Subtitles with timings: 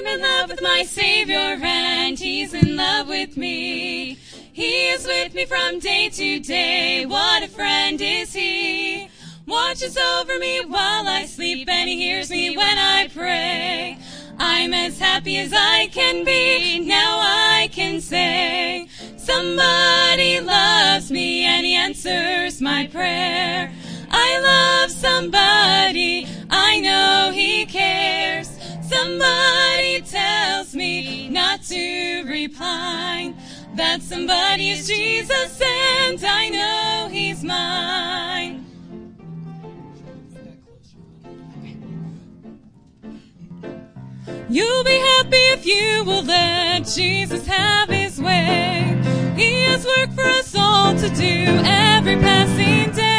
[0.00, 4.14] I'm in love with my Savior and He's in love with me.
[4.50, 7.04] He is with me from day to day.
[7.04, 9.10] What a friend is He.
[9.46, 13.98] Watches over me while I sleep and He hears me when I pray.
[14.38, 16.78] I'm as happy as I can be.
[16.78, 18.88] Now I can say
[19.18, 23.70] somebody loves me and He answers my prayer.
[24.10, 26.26] I love somebody.
[26.48, 28.48] I know He cares.
[28.90, 29.89] Somebody
[30.74, 33.36] me not to repine.
[33.76, 38.66] That somebody is Jesus and I know He's mine.
[44.48, 49.00] You'll be happy if you will let Jesus have His way.
[49.36, 53.09] He has work for us all to do every passing day.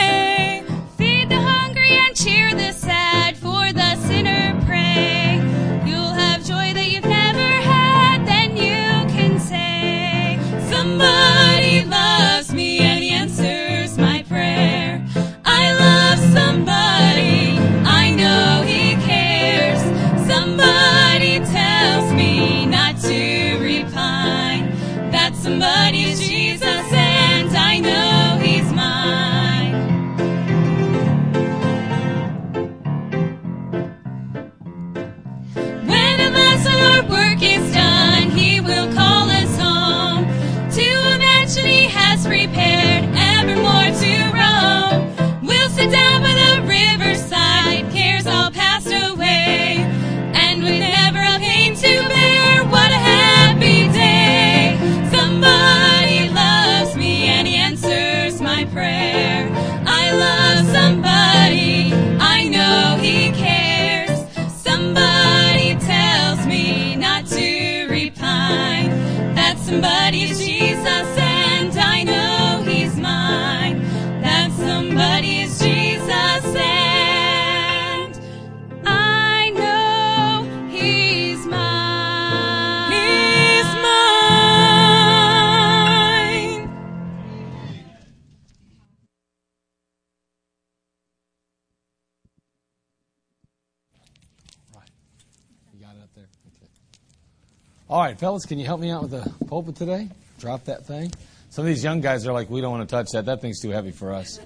[98.22, 100.08] Fellas, can you help me out with the pulpit today?
[100.38, 101.12] Drop that thing.
[101.50, 103.26] Some of these young guys are like, we don't want to touch that.
[103.26, 104.40] That thing's too heavy for us.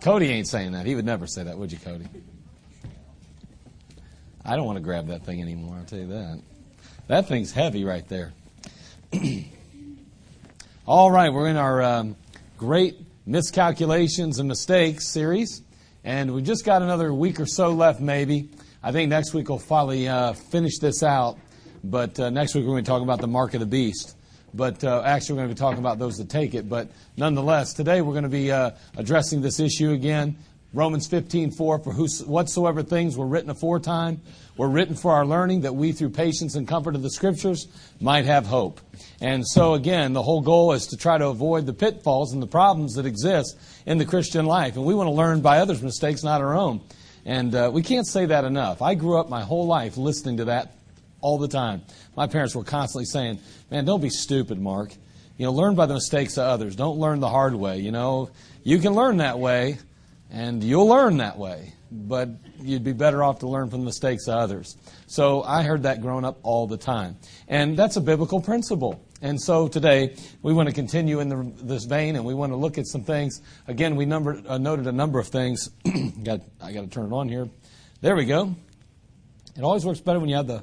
[0.00, 0.86] Cody ain't saying that.
[0.86, 2.06] He would never say that, would you, Cody?
[4.44, 6.40] I don't want to grab that thing anymore, I'll tell you that.
[7.08, 8.32] That thing's heavy right there.
[10.86, 12.14] All right, we're in our um,
[12.58, 12.96] great
[13.26, 15.62] miscalculations and mistakes series,
[16.04, 18.50] and we've just got another week or so left, maybe.
[18.84, 21.38] I think next week we'll finally uh, finish this out,
[21.84, 24.16] but uh, next week we're going to talk about the mark of the beast.
[24.54, 26.68] But uh, actually, we're going to be talking about those that take it.
[26.68, 30.36] But nonetheless, today we're going to be uh, addressing this issue again.
[30.74, 34.20] Romans 15:4 For whos- whatsoever things were written aforetime
[34.56, 37.68] were written for our learning, that we through patience and comfort of the Scriptures
[38.00, 38.80] might have hope.
[39.20, 42.48] And so again, the whole goal is to try to avoid the pitfalls and the
[42.48, 43.56] problems that exist
[43.86, 44.76] in the Christian life.
[44.76, 46.80] And we want to learn by others' mistakes, not our own.
[47.24, 48.82] And uh, we can't say that enough.
[48.82, 50.72] I grew up my whole life listening to that
[51.20, 51.82] all the time.
[52.16, 53.38] My parents were constantly saying,
[53.70, 54.94] "Man, don't be stupid, Mark.
[55.36, 56.74] You know, learn by the mistakes of others.
[56.76, 57.78] Don't learn the hard way.
[57.78, 58.30] You know,
[58.62, 59.78] you can learn that way,
[60.30, 62.28] and you'll learn that way, but
[62.60, 66.00] you'd be better off to learn from the mistakes of others." So I heard that
[66.00, 69.00] growing up all the time, and that's a biblical principle.
[69.20, 72.56] And so today we want to continue in the, this vein, and we want to
[72.56, 73.40] look at some things.
[73.66, 75.68] Again, we uh, noted a number of things.
[76.22, 77.48] got, I got to turn it on here.
[78.00, 78.54] There we go.
[79.56, 80.62] It always works better when you have the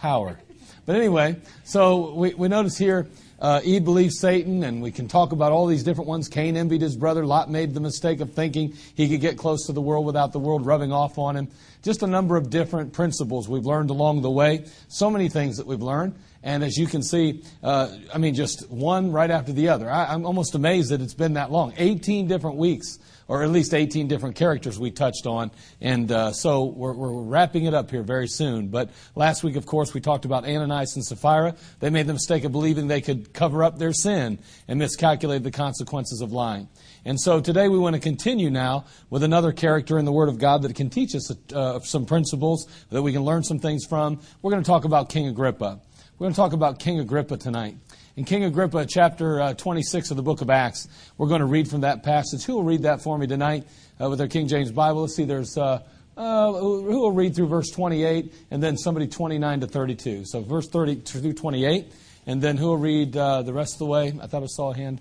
[0.00, 0.38] power.
[0.86, 3.06] But anyway, so we, we notice here
[3.38, 6.28] uh, Eve believed Satan, and we can talk about all these different ones.
[6.28, 7.26] Cain envied his brother.
[7.26, 10.38] Lot made the mistake of thinking he could get close to the world without the
[10.38, 11.48] world rubbing off on him.
[11.82, 14.66] Just a number of different principles we've learned along the way.
[14.88, 16.14] So many things that we've learned.
[16.42, 19.90] And as you can see, uh, I mean, just one right after the other.
[19.90, 21.74] I, I'm almost amazed that it's been that long.
[21.76, 22.98] 18 different weeks,
[23.30, 25.52] or at least 18 different characters we touched on.
[25.80, 28.66] And uh, so we're, we're wrapping it up here very soon.
[28.70, 31.54] But last week, of course, we talked about Ananias and Sapphira.
[31.78, 35.52] They made the mistake of believing they could cover up their sin and miscalculated the
[35.52, 36.68] consequences of lying.
[37.04, 40.38] And so today we want to continue now with another character in the Word of
[40.38, 44.20] God that can teach us uh, some principles that we can learn some things from.
[44.42, 45.80] We're going to talk about King Agrippa.
[46.18, 47.76] We're going to talk about King Agrippa tonight.
[48.16, 51.68] In King Agrippa, chapter uh, 26 of the book of Acts, we're going to read
[51.68, 52.44] from that passage.
[52.44, 53.66] Who will read that for me tonight
[54.00, 55.02] uh, with their King James Bible?
[55.02, 55.82] Let's see, there's uh,
[56.16, 60.24] Uh, who will read through verse 28 and then somebody 29 to 32?
[60.26, 61.86] So verse 30 through 28,
[62.26, 64.12] and then who will read uh, the rest of the way?
[64.20, 65.00] I thought I saw a hand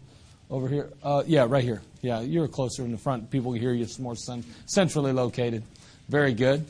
[0.49, 0.89] over here.
[1.03, 1.81] Uh, yeah, right here.
[2.01, 3.31] Yeah, you're closer in the front.
[3.31, 3.83] People can hear you.
[3.83, 5.63] It's more centrally located.
[6.07, 6.65] Very good.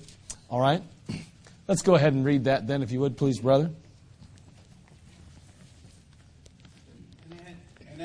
[0.50, 0.82] All right.
[1.68, 3.70] Let's go ahead and read that then, if you would, please, brother.
[7.92, 8.02] And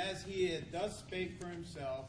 [0.55, 2.06] had thus spake for himself,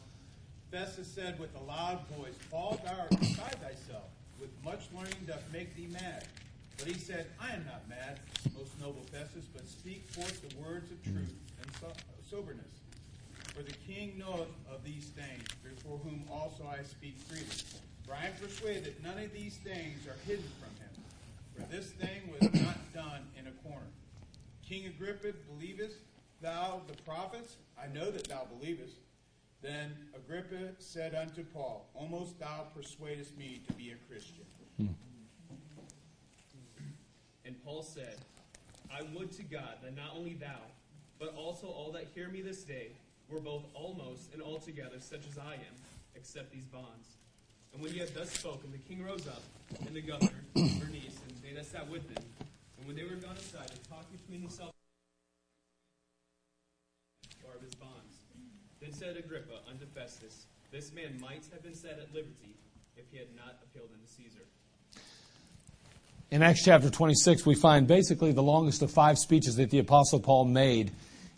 [0.72, 4.10] Festus said with a loud voice, Paul, thou art beside thyself.
[4.40, 6.26] With much learning doth make thee mad.
[6.78, 8.20] But he said, I am not mad,
[8.58, 11.94] most noble Festus, but speak forth the words of truth and so-
[12.30, 12.82] soberness.
[13.56, 17.46] For the king knoweth of these things, before whom also I speak freely.
[18.06, 20.92] For I am persuaded that none of these things are hidden from him.
[21.56, 23.88] For this thing was not done in a corner.
[24.68, 25.96] King Agrippa, believest
[26.46, 27.58] thou the prophets?
[27.82, 28.98] I know that thou believest.
[29.64, 34.46] Then Agrippa said unto Paul, Almost thou persuadest me to be a Christian.
[34.78, 34.88] Hmm.
[37.46, 38.18] And Paul said,
[38.94, 40.62] I would to God that not only thou,
[41.18, 42.92] but also all that hear me this day,
[43.28, 45.76] were both almost and altogether such as I am,
[46.16, 47.18] except these bonds.
[47.74, 49.42] And when he had thus spoken, the king rose up,
[49.88, 52.24] and the governor, Bernice, and they that sat with him.
[52.78, 54.76] And when they were gone aside, they talked between themselves
[57.56, 58.20] of his bonds.
[58.82, 62.56] Then said Agrippa unto Festus, This man might have been set at liberty
[62.98, 64.46] if he had not appealed unto Caesar.
[66.32, 70.20] In Acts chapter 26, we find basically the longest of five speeches that the Apostle
[70.20, 70.92] Paul made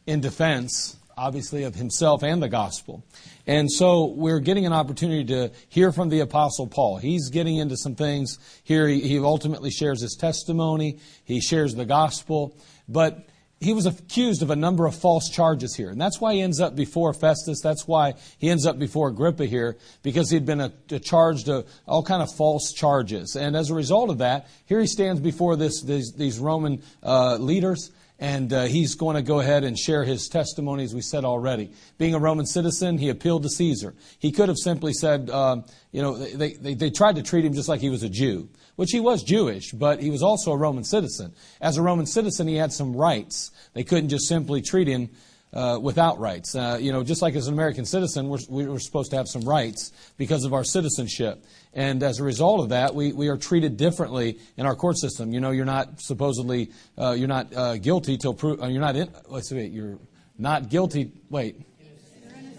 [0.06, 3.04] in defense, obviously, of himself and the gospel.
[3.46, 6.98] And so we're getting an opportunity to hear from the Apostle Paul.
[6.98, 8.88] He's getting into some things here.
[8.88, 13.28] He, he ultimately shares his testimony, he shares the gospel, but
[13.60, 15.90] he was accused of a number of false charges here.
[15.90, 17.60] And that's why he ends up before Festus.
[17.62, 21.68] That's why he ends up before Agrippa here, because he'd been a, a charged of
[21.88, 23.36] all kind of false charges.
[23.36, 27.38] And as a result of that, here he stands before this, these, these Roman uh,
[27.38, 31.26] leaders, and uh, he's going to go ahead and share his testimony, as we said
[31.26, 31.72] already.
[31.98, 33.96] Being a Roman citizen, he appealed to Caesar.
[34.20, 37.54] He could have simply said, um, you know, they, they, they tried to treat him
[37.54, 40.58] just like he was a Jew which he was Jewish, but he was also a
[40.58, 41.34] Roman citizen.
[41.60, 43.52] As a Roman citizen, he had some rights.
[43.74, 45.10] They couldn't just simply treat him
[45.52, 46.56] uh, without rights.
[46.56, 49.42] Uh, you know, just like as an American citizen, we're, we're supposed to have some
[49.42, 51.44] rights because of our citizenship.
[51.74, 55.34] And as a result of that, we, we are treated differently in our court system.
[55.34, 58.96] You know, you're not supposedly, uh, you're not uh, guilty till proof, uh, you're not
[58.96, 59.98] in, let's see, you're
[60.38, 61.67] not guilty, wait,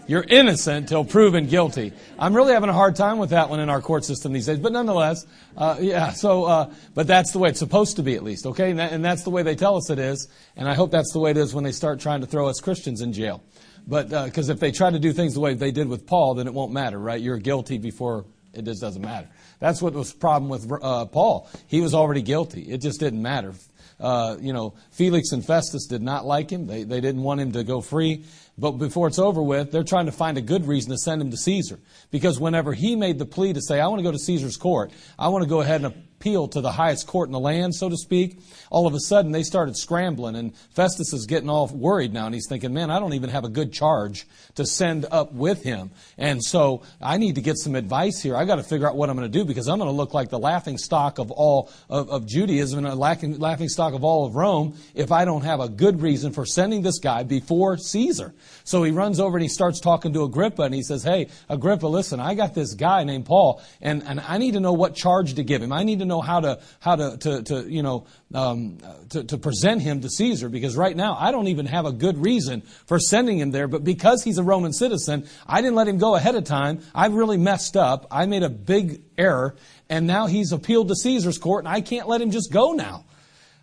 [0.09, 1.93] you're innocent till proven guilty.
[2.17, 4.57] I'm really having a hard time with that one in our court system these days,
[4.57, 6.11] but nonetheless, uh, yeah.
[6.19, 8.71] So, uh, but that's the way it's supposed to be, at least, okay?
[8.71, 10.27] And, that, and, that's the way they tell us it is,
[10.57, 12.59] and I hope that's the way it is when they start trying to throw us
[12.59, 13.43] Christians in jail.
[13.87, 16.33] But because uh, if they try to do things the way they did with Paul,
[16.33, 17.21] then it won't matter, right?
[17.21, 19.27] You're guilty before it just doesn't matter.
[19.59, 21.47] That's what was the problem with uh, Paul.
[21.67, 22.63] He was already guilty.
[22.63, 23.53] It just didn't matter.
[23.99, 26.67] Uh, you know, Felix and Festus did not like him.
[26.67, 28.25] They, they didn't want him to go free.
[28.59, 31.31] But before it's over with, they're trying to find a good reason to send him
[31.31, 31.79] to Caesar.
[32.11, 34.91] Because whenever he made the plea to say, I want to go to Caesar's court,
[35.17, 37.87] I want to go ahead and appeal to the highest court in the land, so
[37.87, 40.35] to speak, all of a sudden they started scrambling.
[40.35, 42.25] And Festus is getting all worried now.
[42.25, 45.63] And he's thinking, man, I don't even have a good charge to send up with
[45.63, 45.91] him.
[46.17, 48.35] And so I need to get some advice here.
[48.35, 50.13] I got to figure out what I'm going to do because I'm going to look
[50.13, 54.03] like the laughing stock of all of, of Judaism and a laughing, laughing stock of
[54.03, 57.77] all of Rome if I don't have a good reason for sending this guy before
[57.77, 58.33] Caesar.
[58.63, 61.87] So he runs over and he starts talking to Agrippa and he says, Hey, Agrippa,
[61.87, 65.35] listen, I got this guy named Paul and, and I need to know what charge
[65.35, 65.71] to give him.
[65.71, 68.77] I need to know how to, how to, to, to you know, um,
[69.09, 72.17] to, to present him to Caesar because right now I don't even have a good
[72.17, 73.67] reason for sending him there.
[73.67, 76.81] But because he's a Roman citizen, I didn't let him go ahead of time.
[76.93, 78.07] I really messed up.
[78.11, 79.55] I made a big error
[79.89, 83.05] and now he's appealed to Caesar's court and I can't let him just go now.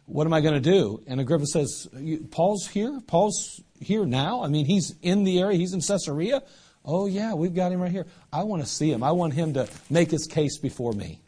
[0.06, 1.02] What am I going to do?
[1.06, 1.88] And Agrippa says,
[2.30, 3.00] Paul's here?
[3.06, 4.42] Paul's here now?
[4.42, 6.42] I mean, he's in the area, he's in Caesarea.
[6.84, 8.06] Oh, yeah, we've got him right here.
[8.32, 9.02] I want to see him.
[9.02, 11.20] I want him to make his case before me.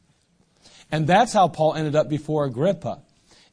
[0.93, 3.01] And that's how Paul ended up before Agrippa.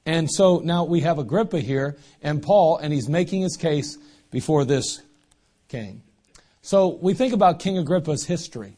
[0.05, 3.97] And so now we have Agrippa here and Paul, and he's making his case
[4.29, 5.01] before this
[5.67, 6.03] king.
[6.61, 8.77] So we think about King Agrippa's history.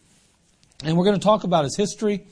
[0.84, 2.26] And we're going to talk about his history.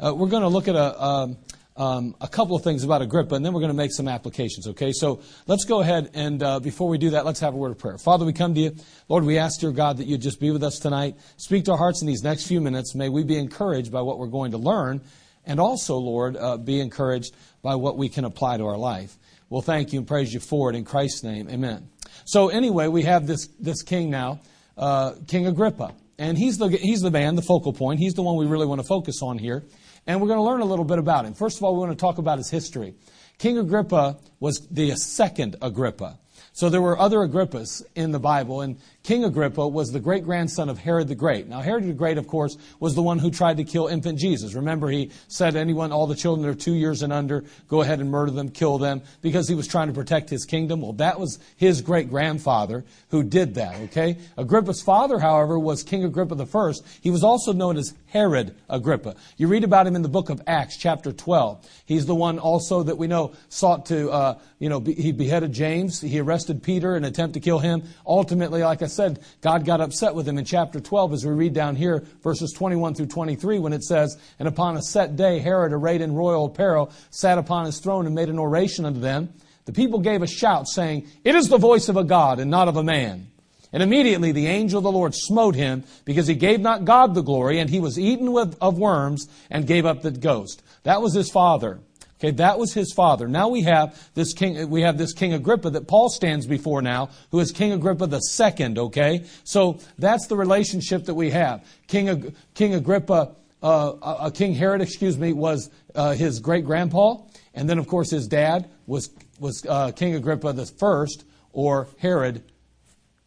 [0.00, 1.36] Uh, we're going to look at a, um,
[1.80, 4.68] um, a couple of things about Agrippa, and then we're going to make some applications,
[4.68, 4.92] okay?
[4.92, 7.78] So let's go ahead, and uh, before we do that, let's have a word of
[7.78, 7.96] prayer.
[7.96, 8.76] Father, we come to you.
[9.08, 11.16] Lord, we ask, dear God, that you just be with us tonight.
[11.38, 12.94] Speak to our hearts in these next few minutes.
[12.94, 15.00] May we be encouraged by what we're going to learn,
[15.46, 19.16] and also, Lord, uh, be encouraged by what we can apply to our life.
[19.48, 21.48] We'll thank you and praise you for it in Christ's name.
[21.48, 21.88] Amen.
[22.26, 24.40] So, anyway, we have this, this king now,
[24.76, 25.94] uh, King Agrippa.
[26.18, 28.00] And he's the, he's the man, the focal point.
[28.00, 29.64] He's the one we really want to focus on here.
[30.06, 31.34] And we're going to learn a little bit about him.
[31.34, 32.94] First of all, we want to talk about his history.
[33.38, 36.18] King Agrippa was the second Agrippa.
[36.52, 40.68] So there were other Agrippas in the Bible, and King Agrippa was the great grandson
[40.68, 41.48] of Herod the Great.
[41.48, 44.52] Now, Herod the Great, of course, was the one who tried to kill infant Jesus.
[44.52, 48.00] Remember, he said, anyone, all the children that are two years and under, go ahead
[48.00, 50.82] and murder them, kill them, because he was trying to protect his kingdom.
[50.82, 54.18] Well, that was his great grandfather who did that, okay?
[54.36, 56.72] Agrippa's father, however, was King Agrippa I.
[57.00, 59.14] He was also known as Herod Agrippa.
[59.36, 61.66] You read about him in the book of Acts, chapter 12.
[61.86, 65.52] He's the one also that we know sought to, uh, you know, be, he beheaded
[65.52, 66.00] James.
[66.00, 67.84] He arrested Peter in an attempt to kill him.
[68.06, 71.54] Ultimately, like I said, God got upset with him in chapter 12 as we read
[71.54, 75.72] down here, verses 21 through 23, when it says, And upon a set day, Herod,
[75.72, 79.32] arrayed in royal apparel, sat upon his throne and made an oration unto them.
[79.64, 82.68] The people gave a shout, saying, It is the voice of a God and not
[82.68, 83.30] of a man.
[83.72, 87.22] And immediately the angel of the Lord smote him because he gave not God the
[87.22, 90.62] glory, and he was eaten with, of worms and gave up the ghost.
[90.82, 91.80] That was his father.
[92.20, 93.26] Okay, that was his father.
[93.26, 97.08] Now we have this king, we have this King Agrippa that Paul stands before now,
[97.30, 99.24] who is King Agrippa the second, okay?
[99.42, 101.64] So that's the relationship that we have.
[101.86, 107.16] King, King Agrippa, uh, uh, King Herod, excuse me, was uh, his great grandpa.
[107.54, 109.08] And then, of course, his dad was,
[109.38, 111.24] was uh, King Agrippa the first,
[111.54, 112.42] or Herod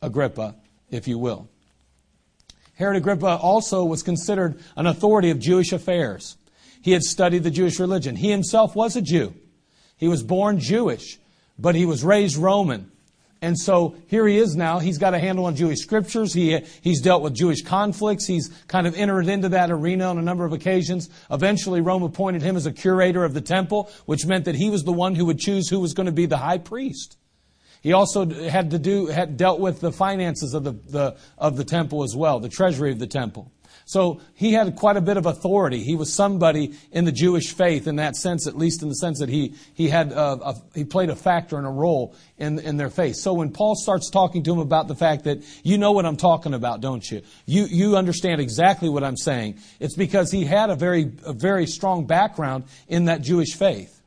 [0.04, 0.54] Agrippa,
[0.92, 1.50] if you will.
[2.76, 6.38] Herod Agrippa also was considered an authority of Jewish affairs.
[6.84, 8.18] He had studied the Jewish religion.
[8.18, 9.34] He himself was a Jew.
[9.96, 11.18] He was born Jewish,
[11.58, 12.92] but he was raised Roman.
[13.42, 14.80] And so here he is now.
[14.80, 16.34] He's got a handle on Jewish scriptures.
[16.34, 18.26] He, he's dealt with Jewish conflicts.
[18.26, 21.10] He's kind of entered into that arena on a number of occasions.
[21.32, 24.84] Eventually, Rome appointed him as a curator of the temple, which meant that he was
[24.84, 27.18] the one who would choose who was going to be the high priest.
[27.82, 31.64] He also had to do, had dealt with the finances of the, the, of the
[31.64, 33.52] temple as well, the treasury of the temple.
[33.86, 35.84] So he had quite a bit of authority.
[35.84, 39.20] He was somebody in the Jewish faith in that sense, at least in the sense
[39.20, 42.78] that he, he had a, a, he played a factor and a role in, in
[42.78, 43.16] their faith.
[43.16, 46.18] So when Paul starts talking to him about the fact that you know what I'm
[46.18, 47.22] talking about, don't you?
[47.46, 49.60] You, you understand exactly what I'm saying.
[49.80, 54.03] It's because he had a very, a very strong background in that Jewish faith.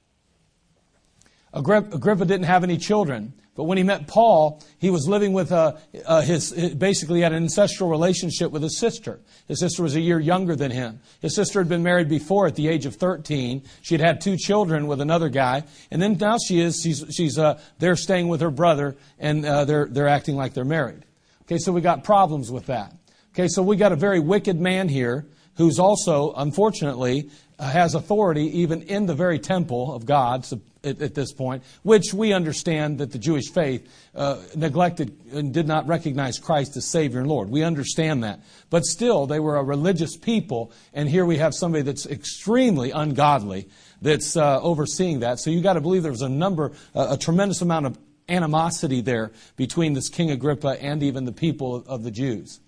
[1.56, 3.32] Agrippa didn't have any children.
[3.56, 7.42] But when he met Paul, he was living with uh, uh, his, basically had an
[7.42, 9.18] ancestral relationship with his sister.
[9.48, 11.00] His sister was a year younger than him.
[11.22, 13.62] His sister had been married before at the age of 13.
[13.80, 15.64] She had had two children with another guy.
[15.90, 19.64] And then now she is, she's, she's uh, they're staying with her brother and uh,
[19.64, 21.06] they're, they're acting like they're married.
[21.44, 22.92] Okay, so we got problems with that.
[23.32, 28.60] Okay, so we got a very wicked man here who's also, unfortunately, uh, has authority
[28.60, 30.44] even in the very temple of God
[30.86, 35.66] at, at this point, which we understand that the Jewish faith uh, neglected and did
[35.66, 37.50] not recognize Christ as Savior and Lord.
[37.50, 38.40] We understand that.
[38.70, 43.68] But still, they were a religious people, and here we have somebody that's extremely ungodly
[44.00, 45.40] that's uh, overseeing that.
[45.40, 49.00] So you got to believe there was a number, uh, a tremendous amount of animosity
[49.00, 52.60] there between this King Agrippa and even the people of, of the Jews.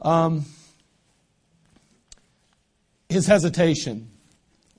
[0.00, 0.44] Um,
[3.08, 4.10] his hesitation.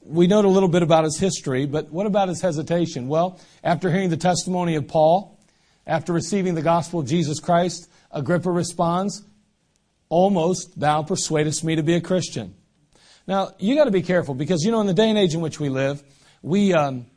[0.06, 3.08] We know a little bit about his history, but what about his hesitation?
[3.08, 5.40] Well, after hearing the testimony of Paul,
[5.88, 9.24] after receiving the gospel of Jesus Christ, Agrippa responds,
[10.10, 12.54] Almost thou persuadest me to be a Christian.
[13.28, 15.42] Now, you got to be careful because, you know, in the day and age in
[15.42, 16.04] which we live,
[16.44, 17.08] we, um,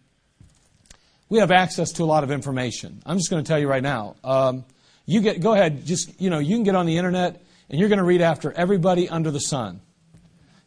[1.29, 3.03] we have access to a lot of information.
[3.05, 4.17] I'm just going to tell you right now.
[4.25, 4.65] Um,
[5.05, 7.91] you get, go ahead, just, you know, you can get on the internet and you're
[7.91, 9.81] going to read after everybody under the sun.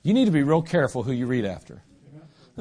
[0.03, 1.81] You need to be real careful who you read after.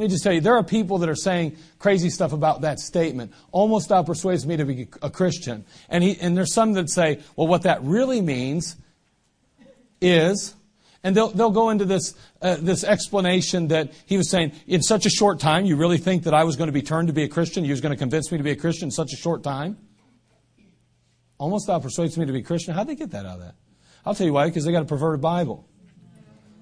[0.01, 2.81] Let me just tell you, there are people that are saying crazy stuff about that
[2.81, 3.35] statement.
[3.53, 5.67] Almost thou persuades me to be a Christian.
[5.91, 8.77] And, he, and there's some that say, well, what that really means
[10.01, 10.55] is,
[11.05, 15.05] and they'll, they'll go into this, uh, this explanation that he was saying, in such
[15.05, 17.25] a short time, you really think that I was going to be turned to be
[17.25, 17.67] a Christian?
[17.67, 19.77] You was going to convince me to be a Christian in such a short time?
[21.37, 22.73] Almost thou persuades me to be a Christian.
[22.73, 23.55] How'd they get that out of that?
[24.07, 25.69] I'll tell you why, because they got a perverted Bible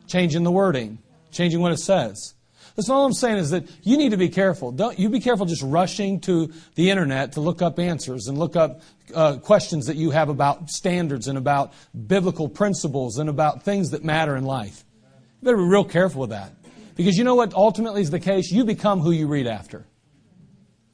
[0.09, 0.99] changing the wording,
[1.30, 2.35] changing what it says.
[2.79, 4.71] That's all I'm saying is that you need to be careful.
[4.71, 8.55] Don't you be careful just rushing to the internet to look up answers and look
[8.55, 8.83] up
[9.13, 11.73] uh, questions that you have about standards and about
[12.07, 14.85] biblical principles and about things that matter in life.
[15.03, 16.53] You better be real careful with that.
[16.95, 18.53] Because you know what ultimately is the case?
[18.53, 19.85] You become who you read after.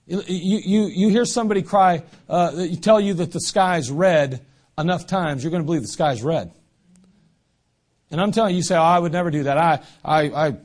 [0.07, 4.41] You, you, you hear somebody cry, uh, tell you that the sky's red
[4.79, 6.51] enough times, you're going to believe the sky's red.
[8.11, 9.59] And I'm telling you, you say, oh, I would never do that.
[9.59, 10.57] I, I, I,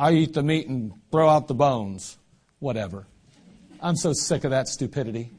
[0.00, 2.16] I eat the meat and throw out the bones.
[2.58, 3.06] Whatever.
[3.82, 5.30] I'm so sick of that stupidity.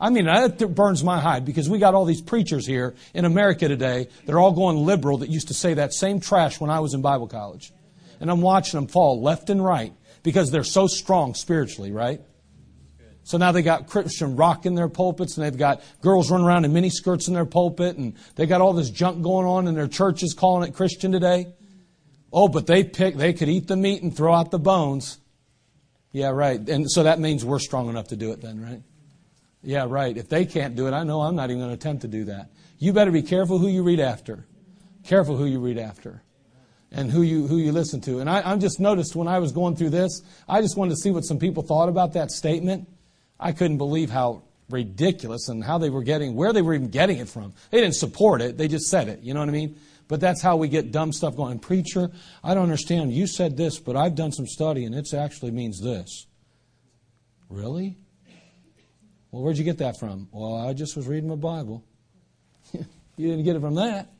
[0.00, 3.68] I mean, that burns my hide because we got all these preachers here in America
[3.68, 6.80] today that are all going liberal that used to say that same trash when I
[6.80, 7.72] was in Bible college.
[8.18, 9.92] And I'm watching them fall left and right
[10.24, 12.20] because they're so strong spiritually, right?
[13.22, 16.64] So now they got Christian rock in their pulpits, and they've got girls running around
[16.64, 19.86] in miniskirts in their pulpit, and they got all this junk going on in their
[19.86, 21.46] churches calling it Christian today.
[22.36, 25.18] Oh, but they pick, they could eat the meat and throw out the bones.
[26.10, 26.58] Yeah, right.
[26.68, 28.82] And so that means we're strong enough to do it then, right?
[29.62, 30.16] Yeah, right.
[30.16, 32.24] If they can't do it, I know I'm not even going to attempt to do
[32.24, 32.50] that.
[32.78, 34.46] You better be careful who you read after.
[35.04, 36.22] Careful who you read after
[36.90, 38.18] and who you, who you listen to.
[38.18, 40.96] And I, I just noticed when I was going through this, I just wanted to
[40.96, 42.88] see what some people thought about that statement.
[43.38, 47.18] I couldn't believe how ridiculous and how they were getting, where they were even getting
[47.18, 47.52] it from.
[47.70, 49.20] They didn't support it, they just said it.
[49.20, 49.76] You know what I mean?
[50.06, 51.58] But that's how we get dumb stuff going.
[51.58, 52.10] Preacher,
[52.42, 53.12] I don't understand.
[53.12, 56.26] You said this, but I've done some study and it actually means this.
[57.48, 57.96] Really?
[59.30, 60.28] Well, where'd you get that from?
[60.30, 61.84] Well, I just was reading my Bible.
[62.72, 64.10] you didn't get it from that.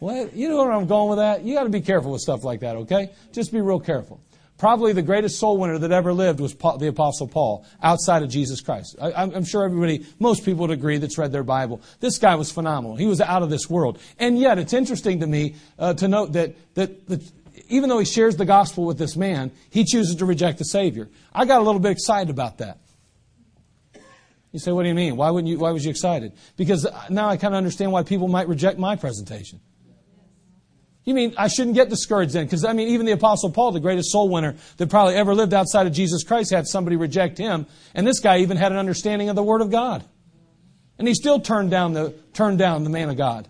[0.00, 1.42] Well, you know where I'm going with that?
[1.42, 3.10] You got to be careful with stuff like that, okay?
[3.32, 4.20] Just be real careful.
[4.58, 8.28] Probably the greatest soul winner that ever lived was Paul, the Apostle Paul, outside of
[8.28, 8.96] Jesus Christ.
[9.00, 11.80] I, am sure everybody, most people would agree that's read their Bible.
[12.00, 12.96] This guy was phenomenal.
[12.96, 14.00] He was out of this world.
[14.18, 17.22] And yet, it's interesting to me uh, to note that, that, that
[17.68, 21.08] even though he shares the gospel with this man, he chooses to reject the Savior.
[21.32, 22.78] I got a little bit excited about that.
[24.50, 25.16] You say, what do you mean?
[25.16, 26.32] Why wouldn't you, why was you excited?
[26.56, 29.60] Because now I kind of understand why people might reject my presentation.
[31.04, 32.44] You mean I shouldn't get discouraged then?
[32.44, 35.54] Because I mean, even the Apostle Paul, the greatest soul winner that probably ever lived
[35.54, 37.66] outside of Jesus Christ, had somebody reject him.
[37.94, 40.04] And this guy even had an understanding of the Word of God.
[40.98, 43.48] And he still turned down the, turned down the man of God.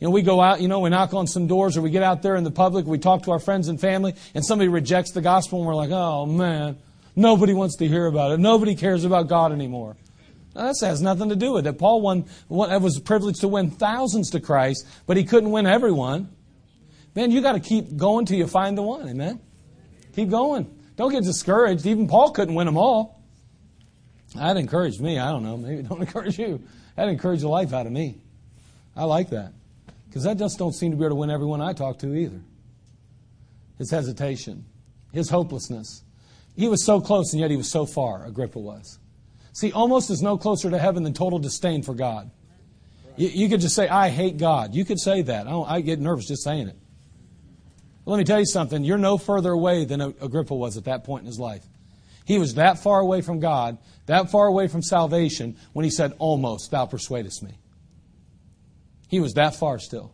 [0.00, 2.02] You know, we go out, you know, we knock on some doors or we get
[2.02, 5.12] out there in the public, we talk to our friends and family, and somebody rejects
[5.12, 6.76] the gospel and we're like, oh man,
[7.14, 8.40] nobody wants to hear about it.
[8.40, 9.96] Nobody cares about God anymore.
[10.54, 11.78] Now, that has nothing to do with it.
[11.78, 16.33] Paul won, was privileged to win thousands to Christ, but he couldn't win everyone.
[17.14, 19.08] Man, you got to keep going till you find the one.
[19.08, 19.40] Amen.
[20.14, 20.70] Keep going.
[20.96, 21.86] Don't get discouraged.
[21.86, 23.22] Even Paul couldn't win them all.
[24.34, 25.18] That encouraged me.
[25.18, 25.56] I don't know.
[25.56, 26.62] Maybe don't encourage you.
[26.96, 28.18] That encouraged the life out of me.
[28.96, 29.52] I like that.
[30.08, 32.40] Because that just don't seem to be able to win everyone I talk to either.
[33.78, 34.64] His hesitation,
[35.12, 36.02] his hopelessness.
[36.56, 39.00] He was so close and yet he was so far, Agrippa was.
[39.52, 42.30] See, almost is no closer to heaven than total disdain for God.
[43.16, 44.74] You, you could just say, I hate God.
[44.74, 45.48] You could say that.
[45.48, 46.76] I, I get nervous just saying it.
[48.06, 48.84] Let me tell you something.
[48.84, 51.64] You're no further away than Agrippa was at that point in his life.
[52.26, 56.12] He was that far away from God, that far away from salvation, when he said,
[56.18, 57.58] Almost, thou persuadest me.
[59.08, 60.12] He was that far still.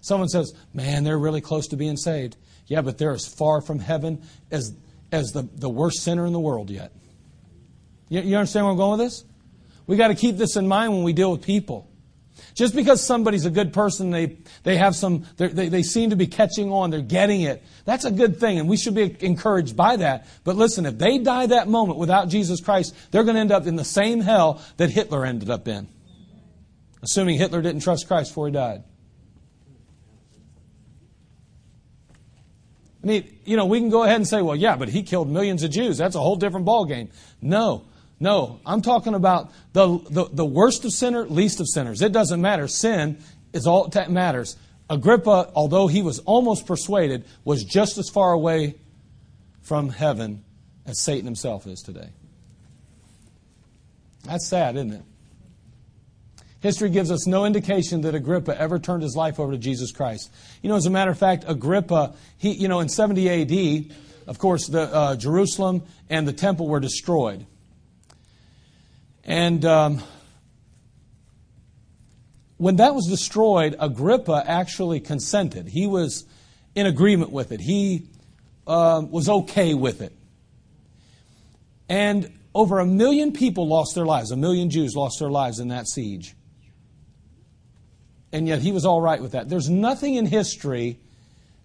[0.00, 2.36] Someone says, Man, they're really close to being saved.
[2.66, 4.74] Yeah, but they're as far from heaven as,
[5.10, 6.92] as the, the worst sinner in the world yet.
[8.08, 9.24] You, you understand where I'm going with this?
[9.86, 11.88] We got to keep this in mind when we deal with people.
[12.54, 16.26] Just because somebody's a good person, they, they have some, they, they seem to be
[16.26, 17.62] catching on, they're getting it.
[17.84, 20.26] That's a good thing, and we should be encouraged by that.
[20.44, 23.66] But listen, if they die that moment without Jesus Christ, they're going to end up
[23.66, 25.88] in the same hell that Hitler ended up in.
[27.02, 28.84] Assuming Hitler didn't trust Christ before he died.
[33.02, 35.28] I mean, you know, we can go ahead and say, well, yeah, but he killed
[35.28, 35.98] millions of Jews.
[35.98, 37.10] That's a whole different ballgame.
[37.40, 37.84] No.
[38.22, 42.02] No, I'm talking about the, the, the worst of sinners, least of sinners.
[42.02, 42.68] It doesn't matter.
[42.68, 43.18] Sin
[43.52, 44.56] is all that matters.
[44.88, 48.76] Agrippa, although he was almost persuaded, was just as far away
[49.60, 50.44] from heaven
[50.86, 52.10] as Satan himself is today.
[54.24, 55.02] That's sad, isn't it?
[56.60, 60.32] History gives us no indication that Agrippa ever turned his life over to Jesus Christ.
[60.62, 63.96] You know, as a matter of fact, Agrippa, he, you know, in 70 AD,
[64.28, 67.46] of course, the uh, Jerusalem and the temple were destroyed.
[69.24, 70.02] And um,
[72.56, 75.68] when that was destroyed, Agrippa actually consented.
[75.68, 76.24] He was
[76.74, 77.60] in agreement with it.
[77.60, 78.08] He
[78.66, 80.12] uh, was okay with it.
[81.88, 84.30] And over a million people lost their lives.
[84.30, 86.34] A million Jews lost their lives in that siege.
[88.32, 89.48] And yet he was all right with that.
[89.48, 90.98] There's nothing in history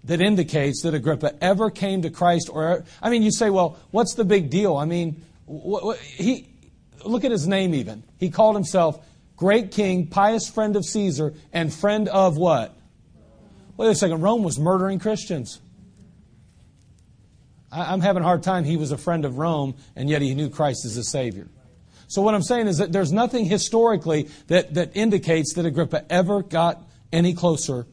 [0.03, 4.13] that indicates that Agrippa ever came to Christ or I mean you say well what's
[4.15, 6.47] the big deal I mean what, what, he
[7.09, 8.03] look at his name even.
[8.19, 9.03] He called himself
[9.35, 12.75] great king, pious friend of Caesar, and friend of what?
[13.77, 15.61] Wait a second, Rome was murdering Christians.
[17.71, 18.63] I'm having a hard time.
[18.63, 21.47] He was a friend of Rome, and yet he knew Christ as his Savior.
[22.07, 26.41] So, what I'm saying is that there's nothing historically that, that indicates that Agrippa ever
[26.41, 27.85] got any closer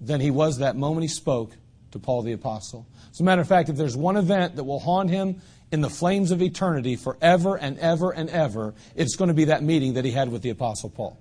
[0.00, 1.52] than he was that moment he spoke
[1.92, 2.86] to Paul the Apostle.
[3.12, 5.40] As a matter of fact, if there's one event that will haunt him
[5.74, 9.60] in the flames of eternity forever and ever and ever, it's going to be that
[9.64, 11.18] meeting that he had with the Apostle Paul.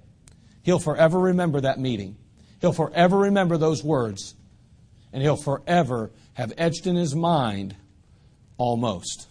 [0.62, 2.16] He'll forever remember that meeting.
[2.62, 4.36] He'll forever remember those words.
[5.12, 7.76] and he'll forever have etched in his mind
[8.58, 9.28] almost.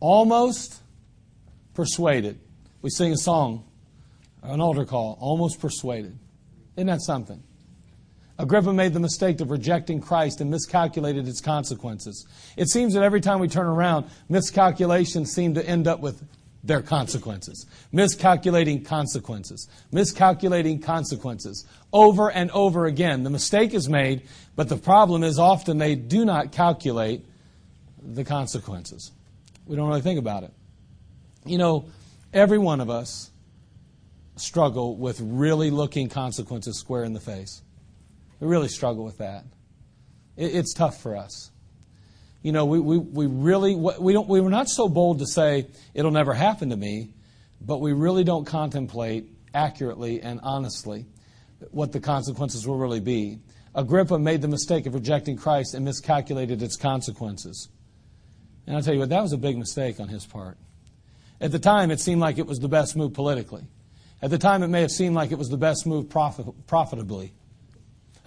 [0.00, 0.80] Almost
[1.74, 2.38] persuaded.
[2.82, 3.64] We sing a song,
[4.42, 6.18] an altar call, almost persuaded.
[6.76, 7.42] Isn't that something?
[8.38, 12.26] Agrippa made the mistake of rejecting Christ and miscalculated its consequences.
[12.56, 16.22] It seems that every time we turn around, miscalculations seem to end up with
[16.62, 17.66] their consequences.
[17.90, 19.68] Miscalculating consequences.
[19.90, 21.66] Miscalculating consequences.
[21.92, 23.24] Over and over again.
[23.24, 24.22] The mistake is made,
[24.54, 27.24] but the problem is often they do not calculate
[28.00, 29.10] the consequences.
[29.66, 30.52] We don't really think about it.
[31.44, 31.86] You know,
[32.32, 33.30] every one of us
[34.36, 37.62] struggle with really looking consequences square in the face.
[38.40, 39.44] We really struggle with that.
[40.36, 41.50] it's tough for us.
[42.42, 45.66] You know, we, we, we really, we, don't, we were not so bold to say,
[45.92, 47.14] it'll never happen to me,
[47.60, 51.06] but we really don't contemplate accurately and honestly
[51.70, 53.38] what the consequences will really be.
[53.74, 57.68] Agrippa made the mistake of rejecting Christ and miscalculated its consequences.
[58.66, 60.58] And I'll tell you what, that was a big mistake on his part.
[61.40, 63.66] At the time, it seemed like it was the best move politically.
[64.20, 67.32] At the time, it may have seemed like it was the best move profit, profitably.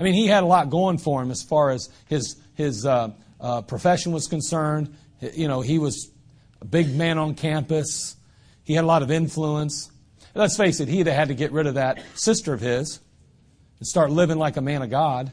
[0.01, 3.11] I mean, he had a lot going for him as far as his, his uh,
[3.39, 4.95] uh, profession was concerned.
[5.19, 6.09] You know, he was
[6.59, 8.15] a big man on campus.
[8.63, 9.91] He had a lot of influence.
[10.33, 12.99] Let's face it, have had to get rid of that sister of his
[13.77, 15.31] and start living like a man of God.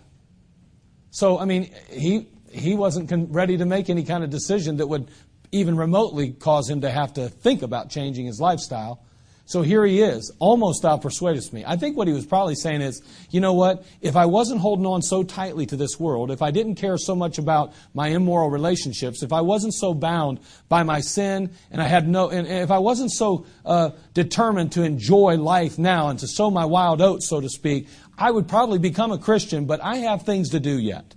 [1.12, 4.87] So, I mean, he, he wasn't con- ready to make any kind of decision that
[4.87, 5.11] would
[5.50, 9.02] even remotely cause him to have to think about changing his lifestyle.
[9.49, 11.65] So here he is, almost thou persuadest me.
[11.67, 13.83] I think what he was probably saying is, you know what?
[14.03, 17.15] If I wasn't holding on so tightly to this world, if I didn't care so
[17.15, 21.87] much about my immoral relationships, if I wasn't so bound by my sin, and I
[21.87, 26.29] had no, and if I wasn't so uh, determined to enjoy life now and to
[26.29, 29.65] sow my wild oats, so to speak, I would probably become a Christian.
[29.65, 31.15] But I have things to do yet.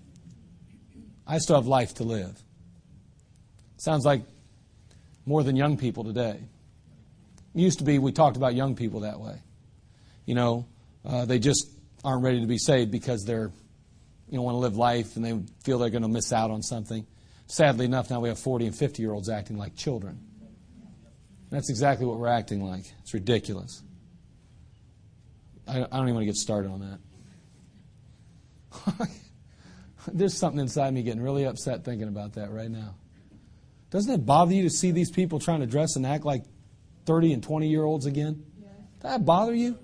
[1.27, 2.41] I still have life to live.
[3.75, 4.21] Sounds like
[5.25, 6.39] more than young people today.
[7.53, 9.41] Used to be we talked about young people that way.
[10.25, 10.67] You know,
[11.05, 11.67] uh, they just
[12.03, 13.51] aren't ready to be saved because they're,
[14.29, 16.61] you know, want to live life and they feel they're going to miss out on
[16.61, 17.05] something.
[17.47, 20.19] Sadly enough, now we have 40 and 50 year olds acting like children.
[21.49, 22.85] That's exactly what we're acting like.
[23.01, 23.83] It's ridiculous.
[25.67, 26.99] I, I don't even want to get started on
[28.89, 29.09] that.
[30.13, 32.95] There's something inside me getting really upset thinking about that right now.
[33.89, 36.45] Doesn't it bother you to see these people trying to dress and act like
[37.05, 38.43] 30 and 20 year olds again?
[39.01, 39.77] Does that bother you?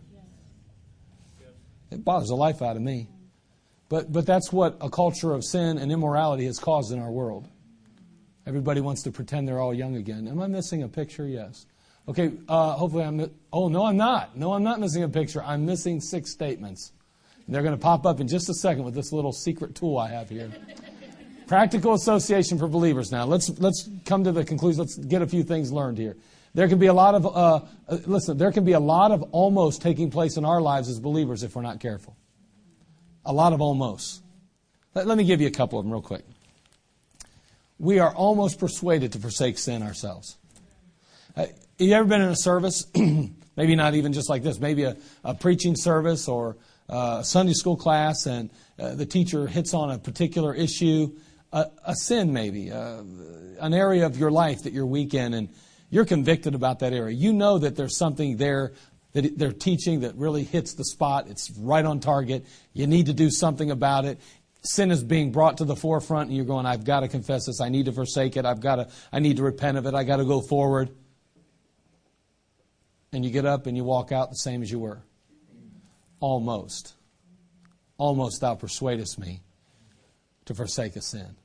[1.89, 3.07] It bothers the life out of me.
[3.89, 7.47] But, but that's what a culture of sin and immorality has caused in our world.
[8.45, 10.27] Everybody wants to pretend they're all young again.
[10.27, 11.25] Am I missing a picture?
[11.25, 11.65] Yes.
[12.07, 13.29] Okay, uh, hopefully I'm.
[13.51, 14.37] Oh, no, I'm not.
[14.37, 15.43] No, I'm not missing a picture.
[15.43, 16.93] I'm missing six statements.
[17.45, 19.97] And they're going to pop up in just a second with this little secret tool
[19.97, 20.51] I have here.
[21.47, 23.11] Practical association for believers.
[23.11, 24.79] Now, let's, let's come to the conclusion.
[24.79, 26.17] Let's get a few things learned here.
[26.57, 29.21] There can be a lot of, uh, uh, listen, there can be a lot of
[29.31, 32.17] almost taking place in our lives as believers if we're not careful.
[33.25, 34.23] A lot of almost.
[34.95, 36.25] Let, let me give you a couple of them real quick.
[37.77, 40.35] We are almost persuaded to forsake sin ourselves.
[41.35, 41.45] Uh,
[41.77, 42.87] you ever been in a service?
[43.55, 46.57] maybe not even just like this, maybe a, a preaching service or
[46.89, 51.15] uh, a Sunday school class, and uh, the teacher hits on a particular issue,
[51.53, 53.03] a, a sin maybe, uh,
[53.59, 55.49] an area of your life that you're weak in, and
[55.89, 57.15] you're convicted about that area.
[57.15, 58.73] You know that there's something there
[59.13, 61.27] that they're teaching that really hits the spot.
[61.27, 62.45] It's right on target.
[62.73, 64.19] You need to do something about it.
[64.63, 67.61] Sin is being brought to the forefront, and you're going, I've got to confess this.
[67.61, 68.45] I need to forsake it.
[68.45, 69.93] I've got to, I need to repent of it.
[69.93, 70.89] I've got to go forward.
[73.13, 75.01] And you get up and you walk out the same as you were.
[76.19, 76.93] Almost.
[77.97, 79.41] Almost thou persuadest me
[80.45, 81.37] to forsake a sin.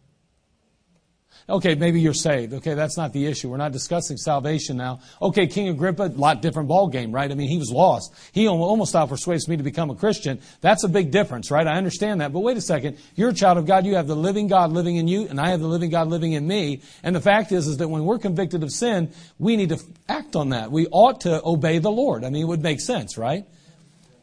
[1.49, 2.55] Okay, maybe you're saved.
[2.55, 3.51] Okay, that's not the issue.
[3.51, 5.01] We're not discussing salvation now.
[5.21, 7.31] Okay, King Agrippa, a lot different ball game, right?
[7.31, 8.15] I mean, he was lost.
[8.33, 10.41] He almost out persuades me to become a Christian.
[10.61, 11.67] That's a big difference, right?
[11.67, 12.33] I understand that.
[12.33, 12.99] But wait a second.
[13.17, 13.85] You're a child of God.
[13.85, 16.33] You have the living God living in you, and I have the living God living
[16.33, 16.81] in me.
[17.03, 20.37] And the fact is, is that when we're convicted of sin, we need to act
[20.37, 20.71] on that.
[20.71, 22.25] We ought to obey the Lord.
[22.25, 23.45] I mean, it would make sense, right?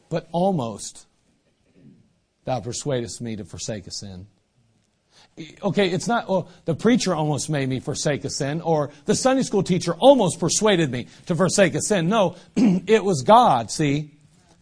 [0.10, 1.06] But almost
[2.46, 4.28] thou persuadest me to forsake a sin
[5.64, 9.44] okay, it's not, well, the preacher almost made me forsake a sin, or the Sunday
[9.44, 12.10] school teacher almost persuaded me to forsake a sin.
[12.10, 14.12] No, it was God, see,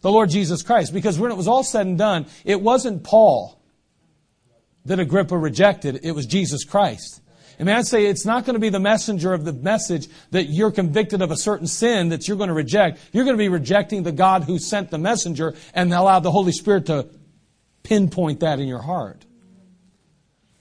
[0.00, 0.92] the Lord Jesus Christ.
[0.92, 3.60] Because when it was all said and done, it wasn't Paul
[4.84, 7.20] that Agrippa rejected, it was Jesus Christ.
[7.58, 10.44] And may I say, it's not going to be the messenger of the message that
[10.44, 13.00] you're convicted of a certain sin that you're going to reject.
[13.12, 16.52] You're going to be rejecting the God who sent the messenger and allowed the Holy
[16.52, 17.08] Spirit to
[17.82, 19.24] pinpoint that in your heart.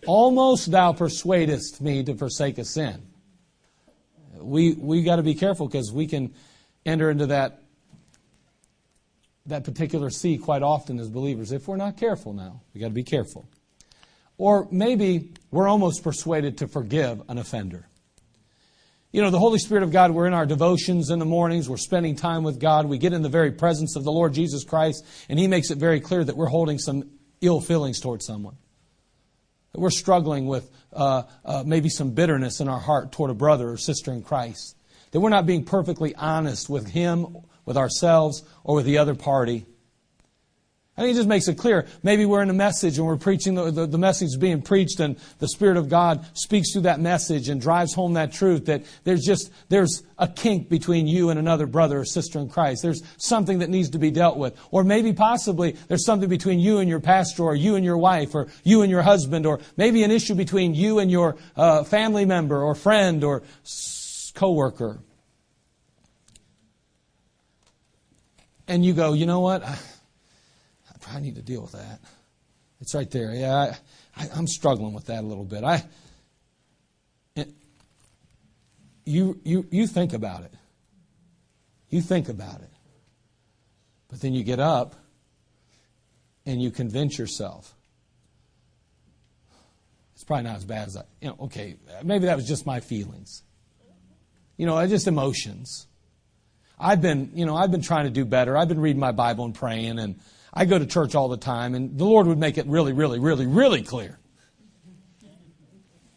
[0.08, 3.04] Almost thou persuadest me to forsake a sin.
[4.36, 6.34] We, we got to be careful because we can
[6.86, 7.62] enter into that,
[9.48, 11.52] that particular sea quite often as believers.
[11.52, 13.50] If we're not careful now, we got to be careful.
[14.38, 17.90] Or maybe we're almost persuaded to forgive an offender.
[19.12, 21.78] You know, the Holy Spirit of God, we're in our devotions in the mornings, we're
[21.78, 25.06] spending time with God, we get in the very presence of the Lord Jesus Christ,
[25.28, 27.10] and He makes it very clear that we're holding some
[27.42, 28.56] ill feelings towards someone.
[29.74, 33.70] That we're struggling with uh, uh, maybe some bitterness in our heart toward a brother
[33.70, 34.76] or sister in Christ.
[35.12, 39.66] That we're not being perfectly honest with Him, with ourselves, or with the other party.
[40.98, 41.86] I think it just makes it clear.
[42.02, 45.00] Maybe we're in a message and we're preaching, the, the, the, message is being preached
[45.00, 48.84] and the Spirit of God speaks through that message and drives home that truth that
[49.04, 52.82] there's just, there's a kink between you and another brother or sister in Christ.
[52.82, 54.60] There's something that needs to be dealt with.
[54.72, 58.34] Or maybe possibly there's something between you and your pastor or you and your wife
[58.34, 62.26] or you and your husband or maybe an issue between you and your uh, family
[62.26, 63.44] member or friend or
[64.34, 64.98] coworker.
[68.68, 69.64] And you go, you know what?
[71.14, 72.00] I need to deal with that.
[72.80, 73.34] It's right there.
[73.34, 73.76] Yeah,
[74.16, 75.64] I, I, am struggling with that a little bit.
[75.64, 75.84] I,
[77.36, 77.50] it,
[79.06, 80.54] you, you, you think about it.
[81.90, 82.70] You think about it.
[84.10, 84.96] But then you get up
[86.46, 87.74] and you convince yourself.
[90.14, 92.80] It's probably not as bad as I, you know, okay, maybe that was just my
[92.80, 93.44] feelings.
[94.56, 95.88] You know, just emotions.
[96.80, 98.58] I've been, you know, I've been trying to do better.
[98.58, 100.20] I've been reading my Bible and praying and
[100.54, 103.20] I go to church all the time, and the Lord would make it really, really,
[103.20, 104.18] really, really clear.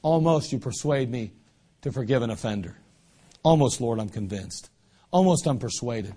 [0.03, 1.33] Almost you persuade me
[1.83, 2.77] to forgive an offender.
[3.43, 4.71] Almost, Lord, I'm convinced.
[5.11, 6.15] Almost I'm persuaded.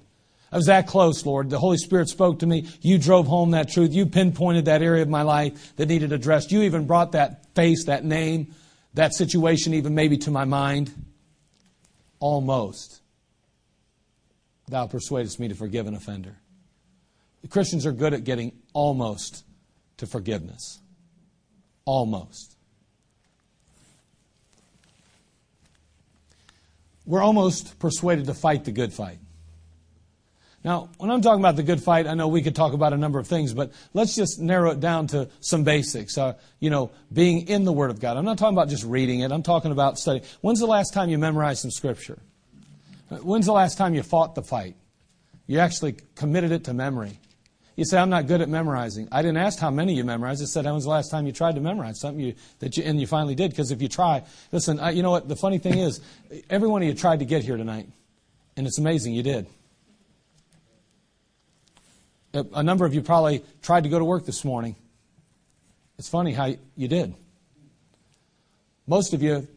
[0.51, 1.49] I was that close, Lord.
[1.49, 2.67] The Holy Spirit spoke to me.
[2.81, 3.91] You drove home that truth.
[3.91, 6.51] You pinpointed that area of my life that needed addressed.
[6.51, 8.53] You even brought that face, that name,
[8.93, 10.93] that situation even maybe to my mind.
[12.19, 13.01] Almost.
[14.67, 16.37] Thou persuadest me to forgive an offender.
[17.49, 19.43] Christians are good at getting almost
[19.97, 20.79] to forgiveness.
[21.85, 22.55] Almost.
[27.05, 29.19] We're almost persuaded to fight the good fight.
[30.63, 32.97] Now, when I'm talking about the good fight, I know we could talk about a
[32.97, 36.17] number of things, but let's just narrow it down to some basics.
[36.17, 38.15] Uh, you know, being in the Word of God.
[38.15, 39.31] I'm not talking about just reading it.
[39.33, 40.23] I'm talking about studying.
[40.39, 42.19] When's the last time you memorized some Scripture?
[43.09, 44.75] When's the last time you fought the fight?
[45.47, 47.19] You actually committed it to memory.
[47.75, 49.07] You say, I'm not good at memorizing.
[49.11, 50.43] I didn't ask how many you memorized.
[50.43, 52.83] I said, when was the last time you tried to memorize something you, that you,
[52.83, 53.49] and you finally did?
[53.49, 55.27] Because if you try, listen, I, you know what?
[55.27, 55.99] The funny thing is,
[56.49, 57.87] every one of you tried to get here tonight,
[58.55, 59.47] and it's amazing you did.
[62.35, 64.75] A, a number of you probably tried to go to work this morning.
[65.97, 67.15] It's funny how you did.
[68.85, 69.47] Most of you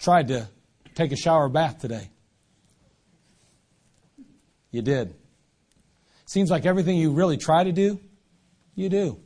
[0.00, 0.48] tried to
[0.96, 2.10] take a shower or bath today.
[4.72, 5.14] You did.
[6.34, 8.00] Seems like everything you really try to do,
[8.74, 9.20] you do.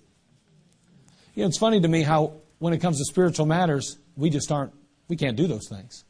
[1.35, 4.53] You know, it's funny to me how when it comes to spiritual matters, we just
[4.53, 4.75] aren't,
[5.09, 6.05] we can't do those things.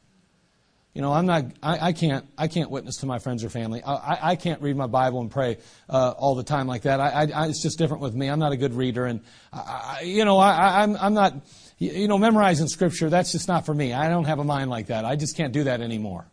[0.93, 3.81] You know, I'm not, I, I can't, I can't witness to my friends or family.
[3.81, 5.59] I, I, I can't read my Bible and pray
[5.89, 6.99] uh, all the time like that.
[6.99, 8.27] I, I, it's just different with me.
[8.27, 9.21] I'm not a good reader, and
[9.53, 11.33] I, you know, I, I'm, I'm not,
[11.77, 13.09] you know, memorizing scripture.
[13.09, 13.93] That's just not for me.
[13.93, 15.05] I don't have a mind like that.
[15.05, 16.25] I just can't do that anymore.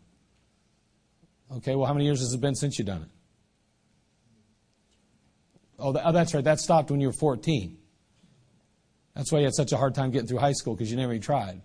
[1.59, 3.09] Okay, well, how many years has it been since you've done it?
[5.79, 6.45] Oh, oh, that's right.
[6.45, 7.77] That stopped when you were 14.
[9.15, 11.13] That's why you had such a hard time getting through high school because you never
[11.13, 11.61] even tried.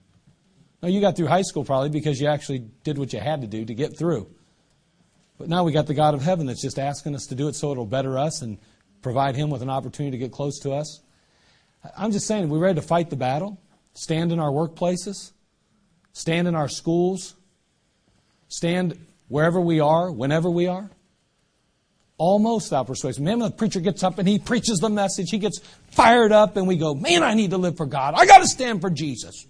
[0.82, 3.48] No, you got through high school probably because you actually did what you had to
[3.48, 4.28] do to get through.
[5.38, 7.56] But now we got the God of heaven that's just asking us to do it
[7.56, 8.58] so it'll better us and
[9.02, 11.02] provide Him with an opportunity to get close to us.
[11.98, 13.60] I'm just saying, we're ready to fight the battle,
[13.94, 15.32] stand in our workplaces,
[16.14, 17.36] stand in our schools,
[18.50, 18.98] stand
[19.28, 20.90] wherever we are, whenever we are
[22.22, 23.24] almost thou persuasion.
[23.24, 26.68] Man, the preacher gets up and he preaches the message, he gets fired up, and
[26.68, 28.14] we go, Man, I need to live for God.
[28.16, 29.48] I got to stand for Jesus.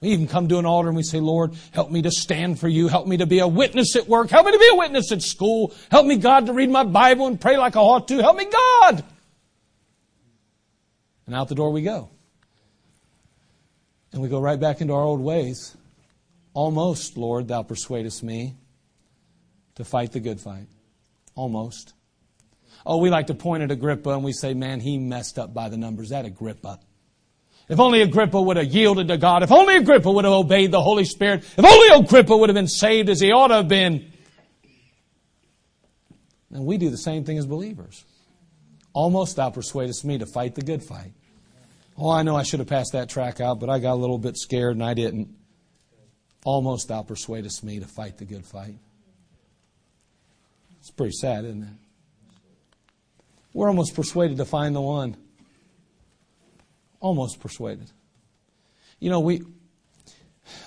[0.00, 2.66] We even come to an altar and we say, Lord, help me to stand for
[2.66, 2.88] you.
[2.88, 4.30] Help me to be a witness at work.
[4.30, 5.72] Help me to be a witness at school.
[5.92, 8.18] Help me, God, to read my Bible and pray like I ought to.
[8.18, 9.04] Help me, God.
[11.26, 12.08] And out the door we go.
[14.12, 15.76] And we go right back into our old ways.
[16.52, 18.56] Almost, Lord, thou persuadest me
[19.76, 20.66] to fight the good fight.
[21.34, 21.94] Almost.
[22.84, 25.68] Oh, we like to point at Agrippa and we say, man, he messed up by
[25.68, 26.10] the numbers.
[26.10, 26.80] That Agrippa.
[27.68, 29.42] If only Agrippa would have yielded to God.
[29.42, 31.44] If only Agrippa would have obeyed the Holy Spirit.
[31.56, 34.12] If only Agrippa would have been saved as he ought to have been.
[36.50, 38.04] And we do the same thing as believers.
[38.92, 41.12] Almost thou persuadest me to fight the good fight.
[41.96, 44.18] Oh, I know I should have passed that track out, but I got a little
[44.18, 45.34] bit scared and I didn't.
[46.44, 48.74] Almost thou persuadest me to fight the good fight.
[50.82, 51.68] It's pretty sad, isn't it?
[53.52, 55.16] We're almost persuaded to find the one.
[56.98, 57.88] Almost persuaded.
[58.98, 59.44] You know, we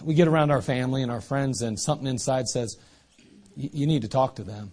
[0.01, 2.77] we get around our family and our friends, and something inside says,
[3.57, 4.71] "You need to talk to them.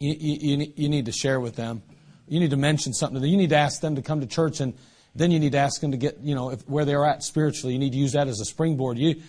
[0.00, 1.82] You, you, you need to share with them.
[2.26, 3.30] You need to mention something to them.
[3.30, 4.74] You need to ask them to come to church, and
[5.14, 7.74] then you need to ask them to get, you know, if, where they're at spiritually.
[7.74, 8.98] You need to use that as a springboard.
[8.98, 9.22] You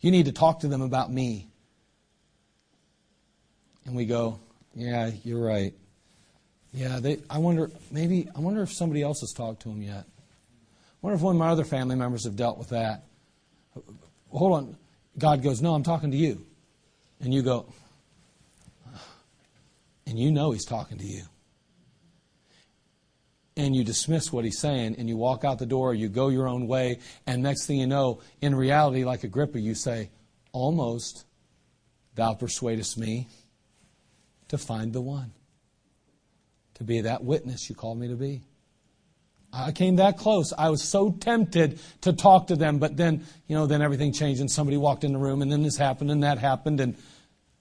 [0.00, 1.48] you need to talk to them about me."
[3.84, 4.38] And we go,
[4.74, 5.74] "Yeah, you're right.
[6.74, 10.04] Yeah, they, I wonder, maybe, I wonder if somebody else has talked to him yet.
[10.04, 13.04] I wonder if one of my other family members have dealt with that.
[14.30, 14.76] Hold on.
[15.16, 16.44] God goes, No, I'm talking to you.
[17.20, 17.72] And you go,
[20.06, 21.22] and you know he's talking to you.
[23.56, 26.48] And you dismiss what he's saying, and you walk out the door, you go your
[26.48, 30.10] own way, and next thing you know, in reality, like Agrippa, you say,
[30.50, 31.24] Almost
[32.16, 33.28] thou persuadest me
[34.48, 35.32] to find the one
[36.74, 38.42] to be that witness you called me to be.
[39.52, 40.52] I came that close.
[40.56, 44.40] I was so tempted to talk to them, but then, you know, then everything changed
[44.40, 46.96] and somebody walked in the room and then this happened and that happened and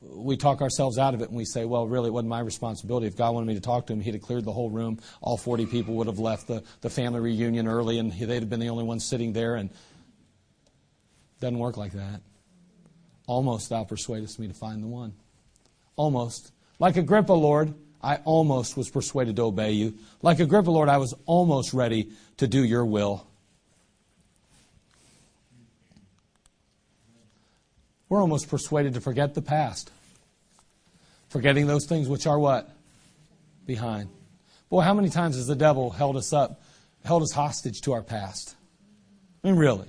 [0.02, 3.06] we talk ourselves out of it and we say, well, really, it wasn't my responsibility.
[3.06, 5.00] If God wanted me to talk to him, he'd have cleared the whole room.
[5.22, 8.60] All 40 people would have left the, the family reunion early and they'd have been
[8.60, 9.76] the only ones sitting there and it
[11.42, 12.22] doesn't work like that.
[13.28, 15.14] Almost thou persuadest me to find the one.
[15.96, 16.52] Almost.
[16.84, 19.94] Like Agrippa, Lord, I almost was persuaded to obey you.
[20.22, 23.26] Like Agrippa, Lord, I was almost ready to do your will.
[28.10, 29.92] We're almost persuaded to forget the past.
[31.30, 32.70] Forgetting those things which are what?
[33.66, 34.10] Behind.
[34.70, 36.64] Boy, how many times has the devil held us up,
[37.06, 38.58] held us hostage to our past?
[39.42, 39.88] I mean, really.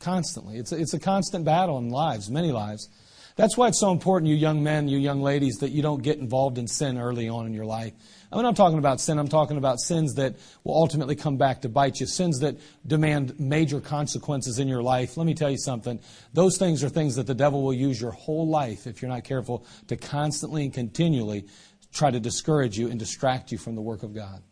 [0.00, 0.56] Constantly.
[0.56, 2.88] It's a, it's a constant battle in lives, many lives.
[3.36, 6.18] That's why it's so important, you young men, you young ladies, that you don't get
[6.18, 7.94] involved in sin early on in your life.
[8.30, 9.18] I mean, I'm talking about sin.
[9.18, 13.38] I'm talking about sins that will ultimately come back to bite you, sins that demand
[13.40, 15.16] major consequences in your life.
[15.16, 16.00] Let me tell you something.
[16.32, 19.24] Those things are things that the devil will use your whole life, if you're not
[19.24, 21.46] careful, to constantly and continually
[21.92, 24.42] try to discourage you and distract you from the work of God.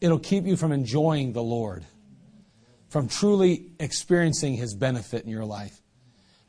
[0.00, 1.84] It'll keep you from enjoying the Lord,
[2.88, 5.81] from truly experiencing his benefit in your life.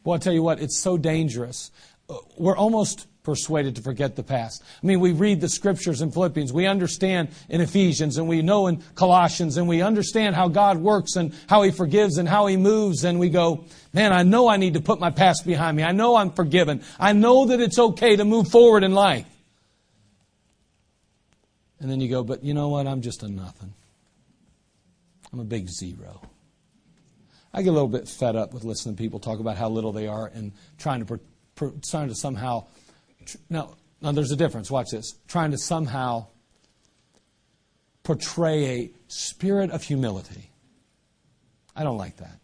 [0.03, 1.71] Well, I'll tell you what, it's so dangerous.
[2.09, 4.61] Uh, we're almost persuaded to forget the past.
[4.81, 8.67] I mean, we read the scriptures in Philippians, we understand in Ephesians, and we know
[8.67, 12.57] in Colossians, and we understand how God works and how He forgives and how He
[12.57, 13.63] moves, and we go,
[13.93, 15.83] man, I know I need to put my past behind me.
[15.83, 16.83] I know I'm forgiven.
[16.99, 19.25] I know that it's okay to move forward in life.
[21.79, 22.87] And then you go, but you know what?
[22.87, 23.73] I'm just a nothing.
[25.31, 26.21] I'm a big zero.
[27.53, 29.91] I get a little bit fed up with listening to people talk about how little
[29.91, 31.19] they are and trying to,
[31.89, 32.65] trying to somehow.
[33.49, 34.69] Now, now, there's a difference.
[34.69, 35.13] Watch this.
[35.29, 36.27] Trying to somehow
[38.03, 40.51] portray a spirit of humility.
[41.73, 42.39] I don't like that.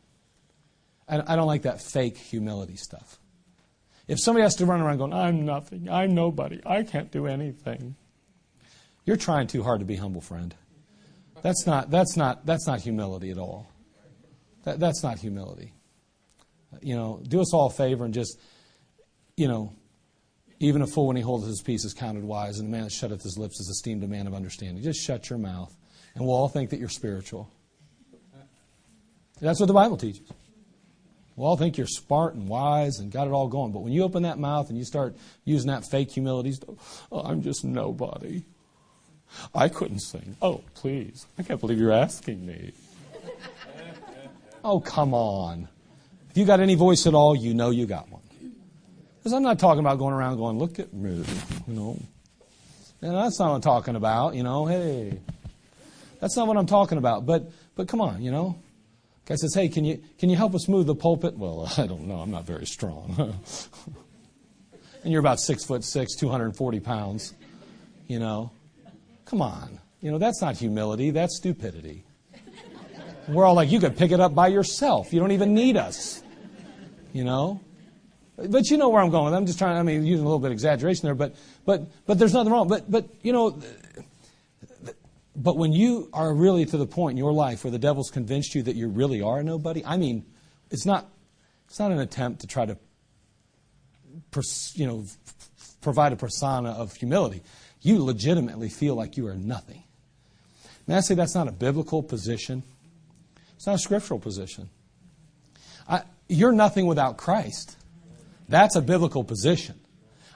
[1.10, 3.20] I don't like that fake humility stuff.
[4.08, 7.96] If somebody has to run around going, I'm nothing, I'm nobody, I can't do anything,
[9.06, 10.54] you're trying too hard to be humble, friend.
[11.42, 13.72] That's not, that's not, that's not humility at all.
[14.64, 15.74] That, that's not humility.
[16.74, 18.40] Uh, you know, do us all a favor and just,
[19.38, 19.74] you know,
[20.60, 22.92] even a fool when he holds his peace is counted wise, and a man that
[22.92, 24.84] shutteth his lips is esteemed a man of understanding.
[24.84, 25.74] Just shut your mouth,
[26.16, 27.50] and we'll all think that you're spiritual.
[29.40, 30.28] That's what the Bible teaches.
[31.38, 33.72] We'll all think you're smart and wise and got it all going.
[33.72, 36.54] But when you open that mouth and you start using that fake humility,
[37.10, 38.44] oh, I'm just nobody.
[39.56, 40.36] I couldn't sing.
[40.42, 41.26] Oh, please.
[41.38, 42.74] I can't believe you're asking me.
[44.64, 45.68] Oh, come on.
[46.30, 48.22] If you got any voice at all, you know you got one.
[49.18, 51.24] Because I'm not talking about going around going, look at me,
[51.68, 52.00] you know.
[53.02, 54.66] And that's not what I'm talking about, you know.
[54.66, 55.20] Hey,
[56.20, 57.26] that's not what I'm talking about.
[57.26, 58.58] But but come on, you know.
[59.26, 61.38] Guy says, hey, can you can you help us move the pulpit?
[61.38, 62.16] Well, I don't know.
[62.16, 63.16] I'm not very strong.
[65.04, 67.34] and you're about six foot six, 240 pounds.
[68.08, 68.52] You know.
[69.26, 69.80] Come on.
[70.02, 71.12] You know that's not humility.
[71.12, 72.04] That's stupidity.
[73.30, 75.14] We're all like, you could pick it up by yourself.
[75.14, 76.24] You don't even need us.
[77.14, 77.62] You know?
[78.36, 79.34] But you know where I'm going.
[79.34, 82.18] I'm just trying, I mean, using a little bit of exaggeration there, but, but, but
[82.18, 82.68] there's nothing wrong.
[82.68, 83.62] But, but, you know,
[85.36, 88.56] but when you are really to the point in your life where the devil's convinced
[88.56, 90.26] you that you really are nobody, I mean,
[90.72, 91.10] it's not,
[91.68, 92.78] it's not an attempt to try to,
[94.32, 95.06] pers- you know,
[95.82, 97.42] provide a persona of humility.
[97.82, 99.84] You legitimately feel like you are nothing.
[100.88, 102.64] May I say that's not a biblical position?
[103.60, 104.70] It's not a scriptural position.
[105.86, 107.76] I, you're nothing without Christ.
[108.48, 109.78] That's a biblical position.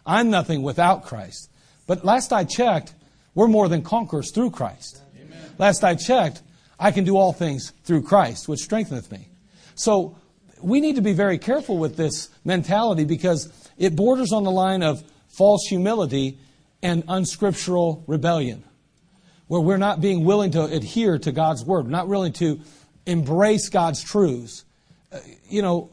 [0.06, 1.50] I'm nothing without Christ.
[1.88, 2.94] But last I checked,
[3.34, 5.02] we're more than conquerors through Christ.
[5.16, 5.40] Amen.
[5.58, 6.42] Last I checked,
[6.78, 9.30] I can do all things through Christ, which strengtheneth me.
[9.76, 10.18] So
[10.62, 13.48] we need to be very careful with this mentality because
[13.78, 16.40] it borders on the line of false humility
[16.82, 18.66] and unscriptural rebellion,
[19.48, 22.60] where we're not being willing to adhere to God's word, not willing to
[23.06, 24.66] embrace God's truths.
[25.12, 25.92] Uh, you know,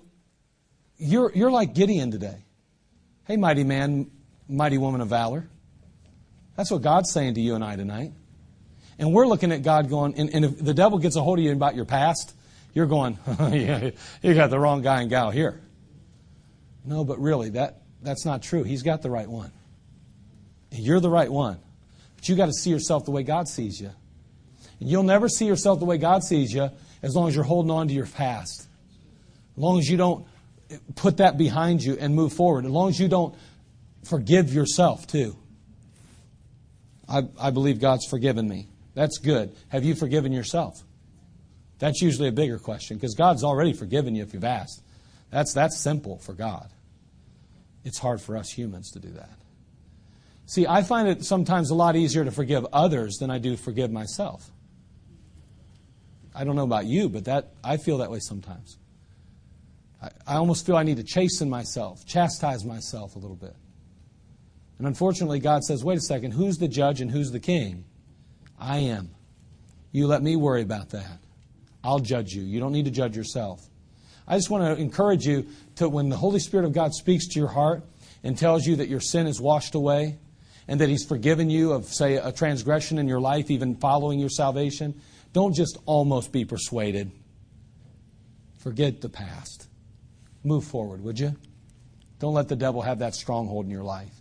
[0.98, 2.44] you're, you're like Gideon today.
[3.24, 4.10] Hey, mighty man,
[4.48, 5.48] mighty woman of valor.
[6.56, 8.12] That's what God's saying to you and I tonight.
[8.98, 11.44] And we're looking at God going, and, and if the devil gets a hold of
[11.44, 12.34] you about your past,
[12.74, 13.90] you're going, yeah,
[14.22, 15.60] you got the wrong guy and gal here.
[16.84, 18.62] No, but really, that, that's not true.
[18.62, 19.52] He's got the right one.
[20.70, 21.58] You're the right one.
[22.16, 23.90] But you got to see yourself the way God sees you.
[24.80, 26.70] And you'll never see yourself the way God sees you
[27.02, 28.66] as long as you're holding on to your past.
[29.56, 30.26] As long as you don't
[30.94, 32.64] put that behind you and move forward.
[32.64, 33.34] As long as you don't
[34.04, 35.36] forgive yourself, too.
[37.08, 38.68] I, I believe God's forgiven me.
[38.94, 39.54] That's good.
[39.68, 40.82] Have you forgiven yourself?
[41.78, 44.82] That's usually a bigger question because God's already forgiven you if you've asked.
[45.30, 46.70] That's, that's simple for God.
[47.84, 49.30] It's hard for us humans to do that.
[50.46, 53.90] See, I find it sometimes a lot easier to forgive others than I do forgive
[53.90, 54.50] myself.
[56.34, 58.78] I don't know about you, but that I feel that way sometimes.
[60.02, 63.54] I, I almost feel I need to chasten myself, chastise myself a little bit.
[64.78, 67.84] And unfortunately, God says, wait a second, who's the judge and who's the king?
[68.58, 69.10] I am.
[69.92, 71.18] You let me worry about that.
[71.82, 72.42] I'll judge you.
[72.42, 73.60] You don't need to judge yourself.
[74.26, 77.38] I just want to encourage you to, when the Holy Spirit of God speaks to
[77.38, 77.84] your heart
[78.22, 80.18] and tells you that your sin is washed away
[80.68, 84.28] and that He's forgiven you of, say, a transgression in your life, even following your
[84.28, 85.00] salvation,
[85.32, 87.10] don't just almost be persuaded.
[88.58, 89.68] Forget the past.
[90.44, 91.36] Move forward, would you?
[92.18, 94.12] Don't let the devil have that stronghold in your life.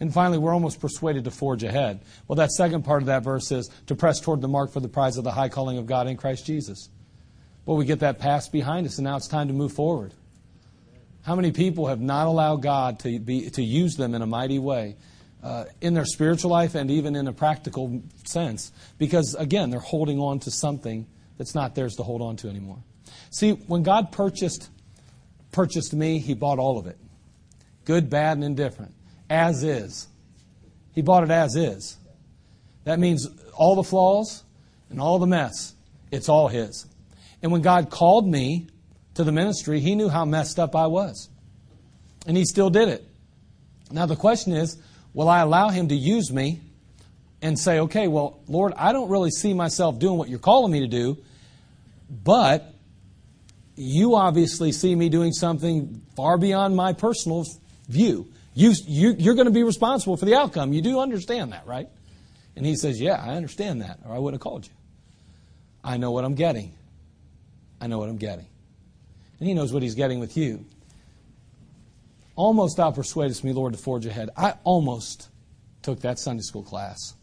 [0.00, 2.00] And finally, we're almost persuaded to forge ahead.
[2.28, 4.88] Well, that second part of that verse is to press toward the mark for the
[4.88, 6.88] prize of the high calling of God in Christ Jesus.
[7.66, 10.14] Well, we get that past behind us, and now it's time to move forward.
[11.22, 14.60] How many people have not allowed God to, be, to use them in a mighty
[14.60, 14.96] way
[15.42, 18.72] uh, in their spiritual life and even in a practical sense?
[18.98, 22.78] Because, again, they're holding on to something that's not theirs to hold on to anymore.
[23.30, 24.68] See, when God purchased,
[25.52, 26.98] purchased me, He bought all of it
[27.84, 28.94] good, bad, and indifferent
[29.30, 30.08] as is.
[30.92, 31.96] He bought it as is.
[32.84, 34.44] That means all the flaws
[34.90, 35.74] and all the mess,
[36.10, 36.86] it's all His.
[37.42, 38.68] And when God called me
[39.14, 41.28] to the ministry, He knew how messed up I was.
[42.26, 43.06] And He still did it.
[43.90, 44.76] Now the question is
[45.18, 46.60] will I allow Him to use me
[47.42, 50.78] and say, okay, well, Lord, I don't really see myself doing what you're calling me
[50.78, 51.18] to do,
[52.08, 52.72] but
[53.74, 57.44] you obviously see me doing something far beyond my personal
[57.88, 58.28] view.
[58.54, 60.72] You, you, you're going to be responsible for the outcome.
[60.72, 61.88] You do understand that, right?
[62.54, 64.72] And he says, Yeah, I understand that, or I wouldn't have called you.
[65.82, 66.74] I know what I'm getting.
[67.80, 68.46] I know what I'm getting.
[69.40, 70.64] And he knows what he's getting with you.
[72.38, 74.30] Almost thou persuadest me, Lord, to forge ahead.
[74.36, 75.28] I almost
[75.82, 77.14] took that Sunday school class.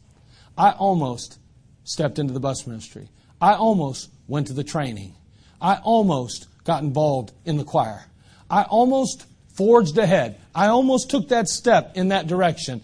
[0.58, 1.40] I almost
[1.86, 3.08] stepped into the bus ministry.
[3.40, 5.16] I almost went to the training.
[5.62, 8.04] I almost got involved in the choir.
[8.50, 10.38] I almost forged ahead.
[10.54, 12.84] I almost took that step in that direction.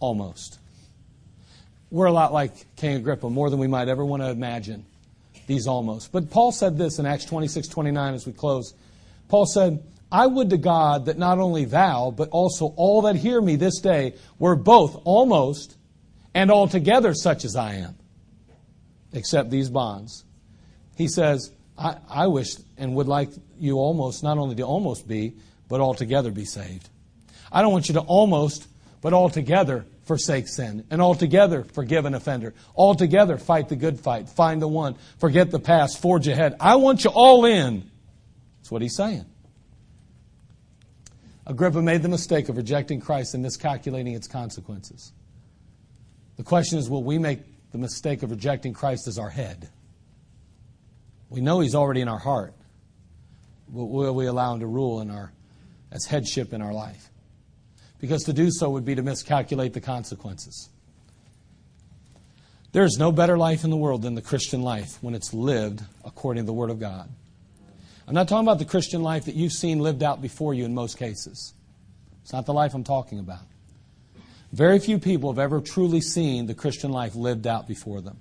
[0.00, 0.58] Almost.
[1.90, 4.84] We're a lot like King Agrippa, more than we might ever want to imagine.
[5.46, 6.12] These almost.
[6.12, 8.74] But Paul said this in Acts 26 29 as we close.
[9.28, 13.40] Paul said, I would to God that not only thou, but also all that hear
[13.40, 15.76] me this day were both almost
[16.34, 17.96] and altogether such as I am,
[19.12, 20.24] except these bonds.
[20.96, 25.34] He says, I, I wish and would like you almost, not only to almost be,
[25.68, 26.88] but altogether be saved.
[27.52, 28.66] I don't want you to almost,
[29.00, 34.60] but altogether forsake sin, and altogether forgive an offender, altogether fight the good fight, find
[34.60, 36.56] the one, forget the past, forge ahead.
[36.58, 37.90] I want you all in.
[38.56, 39.26] That's what he's saying.
[41.48, 45.12] Agrippa made the mistake of rejecting Christ and miscalculating its consequences.
[46.36, 47.40] The question is will we make
[47.72, 49.70] the mistake of rejecting Christ as our head?
[51.30, 52.54] We know He's already in our heart.
[53.68, 55.32] But Will we allow Him to rule in our,
[55.90, 57.10] as headship in our life?
[57.98, 60.68] Because to do so would be to miscalculate the consequences.
[62.72, 65.82] There is no better life in the world than the Christian life when it's lived
[66.04, 67.08] according to the Word of God.
[68.08, 70.72] I'm not talking about the Christian life that you've seen lived out before you in
[70.72, 71.52] most cases.
[72.22, 73.42] It's not the life I'm talking about.
[74.50, 78.16] Very few people have ever truly seen the Christian life lived out before them.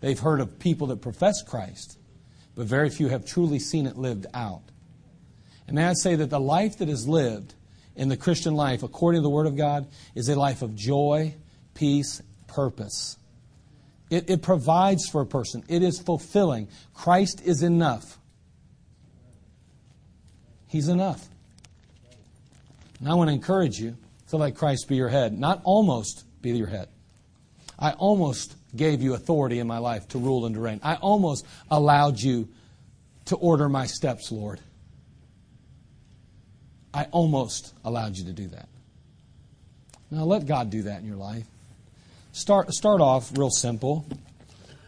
[0.00, 2.00] They've heard of people that profess Christ,
[2.56, 4.62] but very few have truly seen it lived out.
[5.68, 7.54] And may I say that the life that is lived
[7.94, 9.86] in the Christian life, according to the Word of God,
[10.16, 11.36] is a life of joy,
[11.74, 13.18] peace, purpose.
[14.10, 16.66] It, it provides for a person, it is fulfilling.
[16.92, 18.16] Christ is enough.
[20.70, 21.28] He's enough.
[23.00, 23.96] And I want to encourage you
[24.28, 26.88] to let Christ be your head, not almost be your head.
[27.76, 30.80] I almost gave you authority in my life to rule and to reign.
[30.84, 32.48] I almost allowed you
[33.26, 34.60] to order my steps, Lord.
[36.94, 38.68] I almost allowed you to do that.
[40.10, 41.46] Now let God do that in your life.
[42.32, 44.06] Start, start off real simple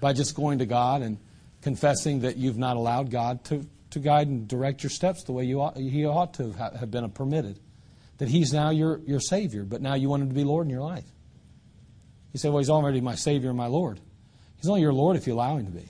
[0.01, 1.19] by just going to God and
[1.63, 5.45] confessing that you've not allowed God to, to guide and direct your steps the way
[5.45, 7.59] you ought, He ought to have been permitted.
[8.19, 10.71] That He's now your, your Savior, but now you want Him to be Lord in
[10.71, 11.07] your life.
[12.33, 14.01] You say, well, He's already my Savior and my Lord.
[14.57, 15.89] He's only your Lord if you allow Him to be.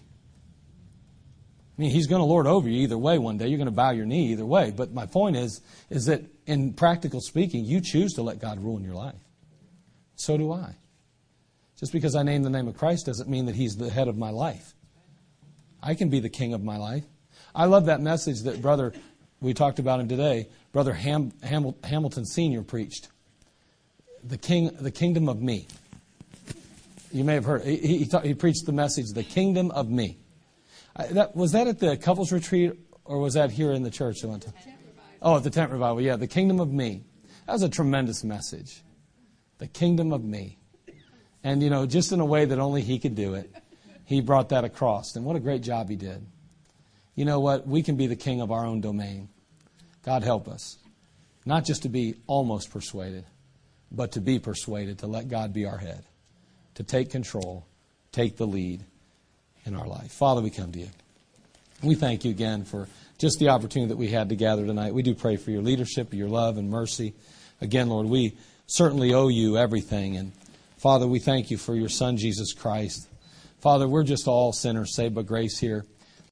[1.79, 3.49] I mean, He's going to lord over you either way one day.
[3.49, 4.73] You're going to bow your knee either way.
[4.75, 8.77] But my point is, is that in practical speaking, you choose to let God rule
[8.77, 9.21] in your life.
[10.17, 10.77] So do I.
[11.79, 14.17] Just because I name the name of Christ doesn't mean that He's the head of
[14.17, 14.75] my life.
[15.83, 17.05] I can be the king of my life.
[17.55, 18.93] I love that message that Brother,
[19.41, 22.63] we talked about him today, Brother Ham, Ham, Hamilton Sr.
[22.63, 23.09] preached.
[24.25, 25.67] The, king, the kingdom of me.
[27.11, 27.65] You may have heard.
[27.65, 30.17] He, he, taught, he preached the message, the kingdom of me.
[30.97, 32.73] I, that, was that at the couples retreat
[33.05, 34.25] or was that here in the church?
[34.25, 34.53] went to?
[35.21, 36.01] Oh, at the tent revival.
[36.01, 37.03] Yeah, the kingdom of me.
[37.47, 38.83] That was a tremendous message.
[39.59, 40.59] The kingdom of me.
[41.45, 43.53] And, you know, just in a way that only he could do it,
[44.05, 45.17] he brought that across.
[45.17, 46.25] And what a great job he did.
[47.15, 47.67] You know what?
[47.67, 49.29] We can be the king of our own domain.
[50.05, 50.79] God help us.
[51.45, 53.25] Not just to be almost persuaded,
[53.91, 56.05] but to be persuaded, to let God be our head,
[56.77, 57.67] to take control,
[58.13, 58.85] take the lead
[59.65, 60.13] in our life.
[60.13, 60.89] Father, we come to you.
[61.83, 62.89] We thank you again for
[63.19, 64.95] just the opportunity that we had to gather tonight.
[64.95, 67.15] We do pray for your leadership, your love, and mercy.
[67.61, 68.37] Again, Lord, we
[68.67, 70.17] certainly owe you everything.
[70.17, 70.33] And
[70.79, 73.09] Father, we thank you for your Son, Jesus Christ.
[73.61, 75.85] Father, we're just all sinners saved by grace here.